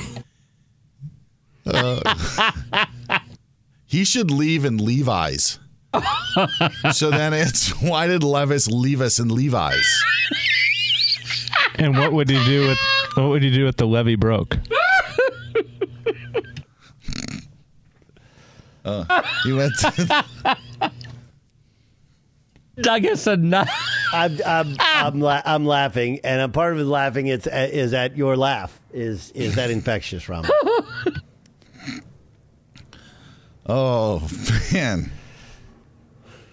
[1.66, 2.86] Uh,
[3.86, 5.58] he should leave in Levi's.
[6.92, 10.04] so then it's why did Levis leave us in Levi's?
[11.76, 12.78] And what would he do with
[13.14, 14.58] what would he do with the levy broke?
[18.84, 19.72] Uh, he went.
[19.78, 20.24] To,
[22.80, 23.68] Doug is a nut.
[24.12, 28.16] I'm I'm I'm, la- I'm laughing, and a part of it laughing it's, is at
[28.16, 28.80] your laugh.
[28.92, 30.48] Is is that infectious, Rama?
[33.68, 34.28] oh
[34.72, 35.10] man.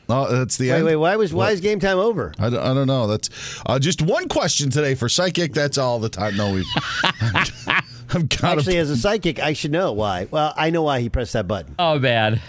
[0.10, 0.86] Oh, that's the Wait, end.
[0.86, 0.96] wait.
[0.98, 1.54] Why was why What?
[1.54, 2.34] is game time over?
[2.38, 3.08] I don't, I don't know.
[3.08, 3.30] That's
[3.66, 5.54] uh, just one question today for psychic.
[5.54, 6.36] That's all the time.
[6.36, 6.66] No, we've.
[7.04, 10.28] I've got Actually, as a psychic, I should know why.
[10.30, 11.76] Well, I know why he pressed that button.
[11.80, 12.42] Oh man.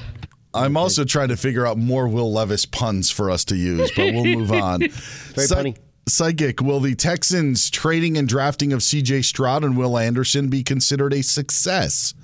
[0.52, 4.12] I'm also trying to figure out more Will Levis puns for us to use, but
[4.14, 4.80] we'll move on.
[4.80, 5.76] Very Psy- funny.
[6.06, 11.12] Psychic, will the Texans trading and drafting of CJ Stroud and Will Anderson be considered
[11.12, 12.14] a success?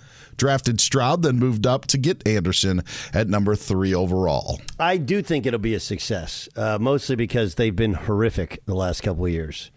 [0.40, 2.82] Drafted Stroud, then moved up to get Anderson
[3.12, 4.58] at number three overall.
[4.78, 9.02] I do think it'll be a success, uh, mostly because they've been horrific the last
[9.02, 9.70] couple of years,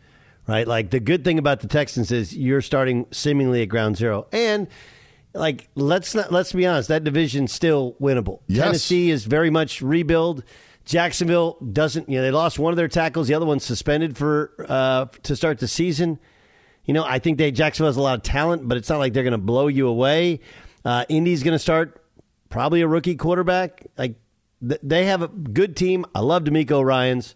[0.47, 0.65] right?
[0.65, 4.69] Like the good thing about the Texans is you're starting seemingly at ground zero, and
[5.33, 8.39] like let's not let's be honest, that division's still winnable.
[8.47, 8.63] Yes.
[8.63, 10.45] Tennessee is very much rebuild.
[10.85, 12.07] Jacksonville doesn't.
[12.07, 13.27] You know, they lost one of their tackles.
[13.27, 16.19] The other one's suspended for uh, to start the season.
[16.85, 19.13] You know, I think they Jacksonville has a lot of talent, but it's not like
[19.13, 20.41] they're going to blow you away.
[20.83, 22.03] Uh, Indy's going to start
[22.49, 23.87] probably a rookie quarterback.
[23.97, 24.15] Like
[24.67, 26.05] th- they have a good team.
[26.13, 27.35] I love DeMeco Ryans,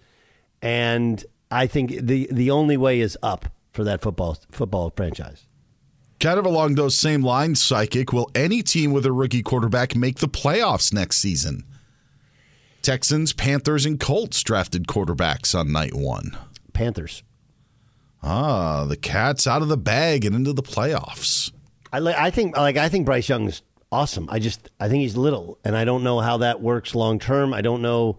[0.61, 5.47] and I think the the only way is up for that football football franchise.
[6.19, 10.17] Kind of along those same lines, Psychic, will any team with a rookie quarterback make
[10.17, 11.63] the playoffs next season?
[12.81, 16.35] Texans, Panthers, and Colts drafted quarterbacks on night one.
[16.73, 17.21] Panthers.
[18.23, 21.51] Ah, the cat's out of the bag and into the playoffs.
[21.93, 23.61] I li- I think like I think Bryce Young's
[23.91, 24.27] awesome.
[24.29, 27.53] I just I think he's little, and I don't know how that works long term.
[27.53, 28.17] I don't know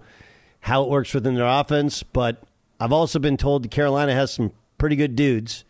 [0.61, 2.43] how it works within their offense, but
[2.81, 5.65] I've also been told that Carolina has some pretty good dudes,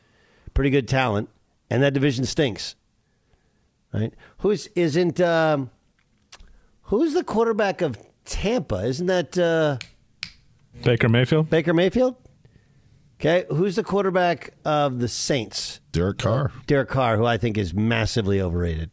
[0.55, 1.29] pretty good talent,
[1.71, 2.75] and that division stinks.
[3.93, 4.13] Right?
[4.39, 5.71] Who's isn't um,
[6.83, 8.85] who's the quarterback of Tampa?
[8.87, 9.79] Isn't that uh,
[10.85, 11.49] Baker Mayfield?
[11.51, 12.15] Baker Mayfield?
[13.21, 15.81] Okay, who's the quarterback of the Saints?
[15.91, 16.53] Derek Carr.
[16.67, 18.91] Derek Carr, who I think is massively overrated.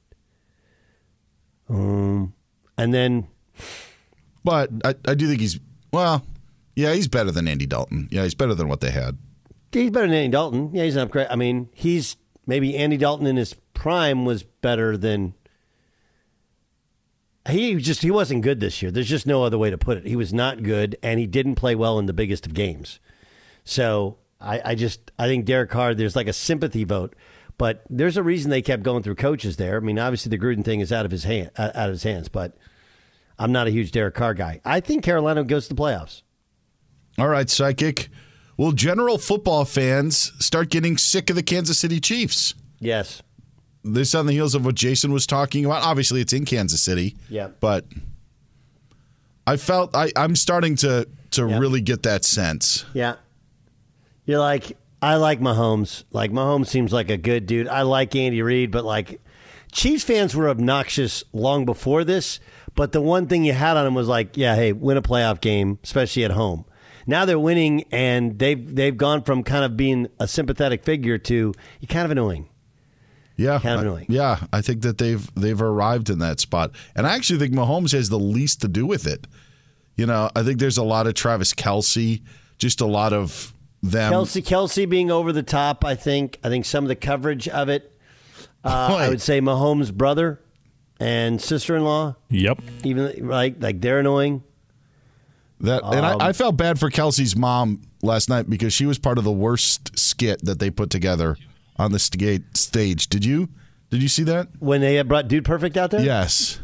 [1.70, 2.34] Um,
[2.78, 3.28] and then,
[4.44, 5.60] But I, I do think he's,
[5.94, 6.26] well,
[6.76, 8.08] yeah, he's better than Andy Dalton.
[8.12, 9.18] Yeah, he's better than what they had.
[9.72, 10.72] he's better than Andy Dalton.
[10.74, 11.28] Yeah, he's an upgrade.
[11.30, 12.18] I mean, he's
[12.48, 15.36] maybe Andy Dalton in his prime was better than.
[17.48, 18.90] He just he wasn't good this year.
[18.90, 20.08] There's just no other way to put it.
[20.08, 23.00] He was not good, and he didn't play well in the biggest of games.
[23.66, 25.94] So I, I just I think Derek Carr.
[25.94, 27.16] There's like a sympathy vote,
[27.58, 29.76] but there's a reason they kept going through coaches there.
[29.76, 32.04] I mean, obviously the Gruden thing is out of his hand, uh, out of his
[32.04, 32.56] hands, but
[33.38, 34.62] I'm not a huge Derek Carr guy.
[34.64, 36.22] I think Carolina goes to the playoffs.
[37.18, 38.10] All right, Psychic.
[38.58, 42.54] Will general football fans start getting sick of the Kansas City Chiefs?
[42.80, 43.22] Yes.
[43.84, 45.84] This on the heels of what Jason was talking about.
[45.84, 47.18] Obviously, it's in Kansas City.
[47.30, 47.50] Yeah.
[47.60, 47.86] But
[49.46, 52.86] I felt I, I'm starting to to really get that sense.
[52.94, 53.16] Yeah.
[54.26, 56.04] You're like, I like Mahomes.
[56.12, 57.68] Like, Mahomes seems like a good dude.
[57.68, 59.22] I like Andy Reid, but like,
[59.72, 62.40] Chiefs fans were obnoxious long before this.
[62.76, 65.40] But the one thing you had on them was like, yeah, hey, win a playoff
[65.42, 66.66] game, especially at home.
[67.08, 71.54] Now they're winning, and they've they've gone from kind of being a sympathetic figure to
[71.80, 72.50] you're kind of annoying.
[73.38, 74.06] Yeah, Kind of I- annoying.
[74.10, 74.40] yeah.
[74.52, 78.10] I think that they've they've arrived in that spot, and I actually think Mahomes has
[78.10, 79.28] the least to do with it.
[79.96, 82.22] You know, I think there's a lot of Travis Kelce,
[82.58, 84.12] just a lot of them.
[84.14, 85.86] Kelce Kelce being over the top.
[85.86, 86.40] I think.
[86.44, 87.92] I think some of the coverage of it.
[88.64, 90.42] Uh, I would say Mahomes' brother
[91.00, 92.16] and sister-in-law.
[92.30, 92.62] Yep.
[92.84, 94.44] Even like like they're annoying.
[95.62, 98.98] That and Um, I, I felt bad for Kelce's mom last night because she was
[98.98, 101.38] part of the worst skit that they put together
[101.78, 103.08] on the stage.
[103.08, 103.50] Did you?
[103.90, 104.48] Did you see that?
[104.60, 106.02] When they had brought Dude Perfect out there?
[106.02, 106.60] Yes.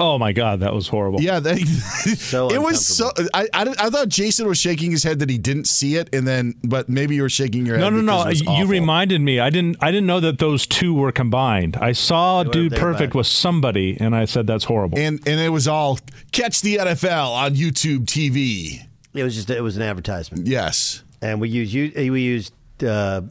[0.00, 1.20] Oh my God, that was horrible.
[1.20, 3.10] Yeah, they, So it was so.
[3.34, 6.26] I, I I thought Jason was shaking his head that he didn't see it, and
[6.26, 7.82] then but maybe you were shaking your head.
[7.82, 8.22] No, no, no.
[8.22, 8.66] it was You awful.
[8.66, 9.38] reminded me.
[9.38, 9.76] I didn't.
[9.80, 11.76] I didn't know that those two were combined.
[11.76, 13.14] I saw Dude Perfect bad.
[13.16, 14.98] was somebody, and I said that's horrible.
[14.98, 15.98] And and it was all
[16.32, 18.84] catch the NFL on YouTube TV.
[19.14, 20.46] It was just it was an advertisement.
[20.46, 23.22] Yes, and we used you we used uh,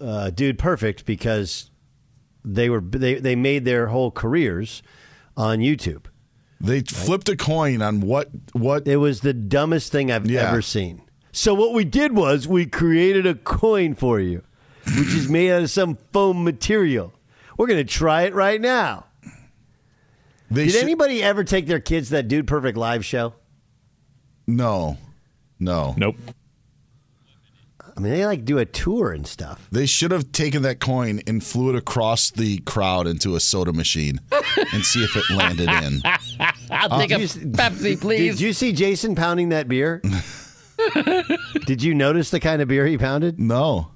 [0.00, 1.70] uh, Dude Perfect because
[2.44, 4.82] they were they they made their whole careers
[5.36, 6.06] on YouTube.
[6.60, 10.48] They flipped a coin on what what It was the dumbest thing I've Yeah.
[10.48, 11.02] ever seen.
[11.32, 14.42] So what we did was we created a coin for you,
[14.96, 17.12] which is made out of some foam material.
[17.58, 19.04] We're going to try it right now.
[20.50, 23.34] They Did should- anybody ever take their kids to that Dude Perfect live show?
[24.46, 24.96] No.
[25.58, 25.94] No.
[25.98, 26.16] Nope.
[27.96, 29.68] I mean, they like do a tour and stuff.
[29.72, 33.72] They should have taken that coin and flew it across the crowd into a soda
[33.72, 34.20] machine
[34.72, 36.02] and see if it landed in.
[36.70, 38.34] I'll take a you- Pepsi, please.
[38.34, 40.02] Did you see Jason pounding that beer?
[41.66, 43.40] did you notice the kind of beer he pounded?
[43.40, 43.92] No.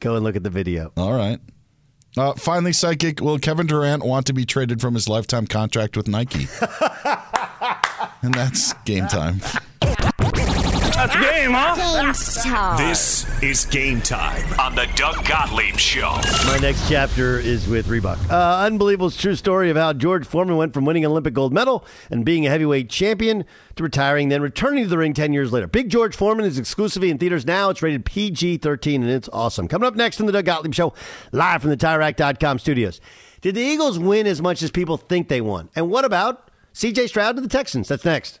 [0.00, 0.92] Go and look at the video.
[0.98, 1.40] All right.
[2.18, 3.20] Uh, finally, psychic.
[3.20, 6.48] Will Kevin Durant want to be traded from his lifetime contract with Nike?
[8.22, 9.40] and that's game time.
[10.96, 11.74] That's game, huh?
[11.76, 12.78] Game time.
[12.78, 16.18] This is game time on the Doug Gottlieb Show.
[16.46, 18.30] My next chapter is with Reebok.
[18.30, 21.84] Uh, unbelievable true story of how George Foreman went from winning an Olympic gold medal
[22.10, 23.44] and being a heavyweight champion
[23.74, 25.66] to retiring, then returning to the ring 10 years later.
[25.66, 27.68] Big George Foreman is exclusively in theaters now.
[27.68, 29.68] It's rated PG 13, and it's awesome.
[29.68, 30.94] Coming up next in the Doug Gottlieb Show,
[31.30, 33.02] live from the TireRack.com studios.
[33.42, 35.68] Did the Eagles win as much as people think they won?
[35.76, 37.88] And what about CJ Stroud to the Texans?
[37.88, 38.40] That's next.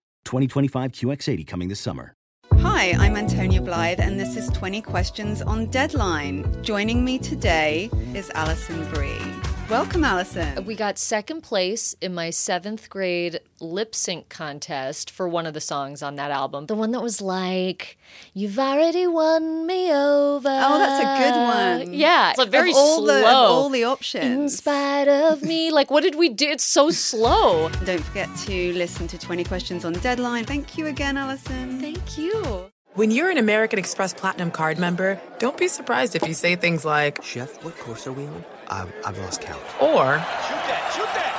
[0.25, 2.13] 2025 QX80 coming this summer.
[2.59, 6.63] Hi, I'm Antonia Blythe, and this is 20 Questions on Deadline.
[6.63, 9.50] Joining me today is Alison Brie.
[9.71, 10.65] Welcome, Alison.
[10.65, 15.61] We got second place in my seventh grade lip sync contest for one of the
[15.61, 16.65] songs on that album.
[16.65, 17.97] The one that was like,
[18.33, 20.49] You've already won me over.
[20.49, 21.93] Oh, that's a good one.
[21.97, 22.31] Yeah.
[22.31, 23.21] It's a very Of all slow.
[23.21, 24.25] The, of all the options.
[24.25, 25.71] In spite of me.
[25.71, 26.49] Like, what did we do?
[26.49, 27.69] It's so slow.
[27.85, 30.43] Don't forget to listen to 20 Questions on Deadline.
[30.43, 31.79] Thank you again, Alison.
[31.79, 32.69] Thank you.
[32.95, 36.83] When you're an American Express Platinum card member, don't be surprised if you say things
[36.83, 38.43] like, Chef, what course are we on?
[38.71, 39.61] I've, I've lost count.
[39.81, 41.37] or, Shoot that, shoot that!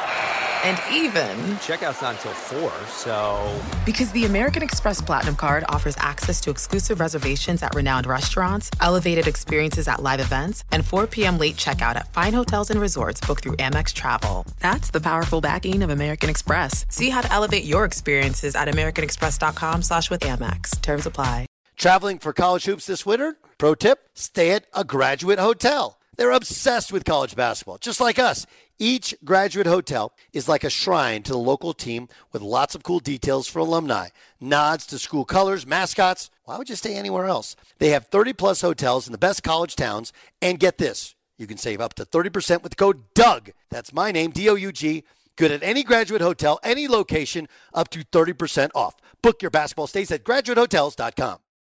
[0.64, 3.60] and even Checkout's not until 4, so.
[3.84, 9.26] because the American Express Platinum card offers access to exclusive reservations at renowned restaurants, elevated
[9.26, 11.36] experiences at live events, and 4 p.m.
[11.38, 14.46] late checkout at fine hotels and resorts booked through Amex Travel.
[14.60, 16.86] That's the powerful backing of American Express.
[16.90, 20.80] See how to elevate your experiences at americanexpress.com slash with Amex.
[20.80, 21.46] Terms apply.
[21.76, 23.36] Traveling for college hoops this winter?
[23.58, 25.98] Pro tip stay at a graduate hotel.
[26.22, 28.46] They're obsessed with college basketball, just like us.
[28.78, 33.00] Each graduate hotel is like a shrine to the local team with lots of cool
[33.00, 34.10] details for alumni,
[34.40, 36.30] nods to school colors, mascots.
[36.44, 37.56] Why would you stay anywhere else?
[37.80, 40.12] They have 30 plus hotels in the best college towns.
[40.40, 43.50] And get this you can save up to 30% with the code DOUG.
[43.68, 45.02] That's my name, D O U G.
[45.34, 48.94] Good at any graduate hotel, any location, up to 30% off.
[49.22, 51.38] Book your basketball stays at graduatehotels.com.